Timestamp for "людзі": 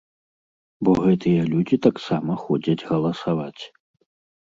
1.53-1.81